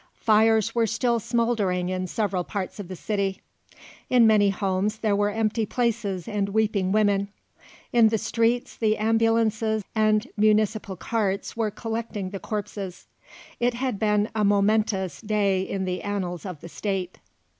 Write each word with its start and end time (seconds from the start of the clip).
Fires 0.17 0.73
were 0.73 0.87
still 0.87 1.19
smouldering 1.19 1.89
in 1.89 2.07
several 2.07 2.43
parts 2.43 2.79
of 2.79 2.87
the 2.87 2.95
city; 2.95 3.39
in 4.09 4.25
many 4.25 4.49
homes 4.49 4.97
there 4.97 5.15
were 5.15 5.29
empty 5.29 5.63
places 5.63 6.27
and 6.27 6.49
weeping 6.49 6.91
women; 6.91 7.27
in 7.93 8.07
the 8.09 8.17
streets 8.17 8.75
the 8.75 8.97
ambulances 8.97 9.83
and 9.93 10.27
municipal 10.35 10.95
carts 10.95 11.55
were 11.55 11.69
collecting 11.69 12.31
the 12.31 12.39
corpses. 12.39 13.05
It 13.59 13.75
had 13.75 13.99
been 13.99 14.29
a 14.33 14.43
momentous 14.43 15.21
day 15.21 15.61
in 15.61 15.85
the 15.85 16.01
annals 16.01 16.47
of 16.47 16.61
the 16.61 16.69
State. 16.69 17.19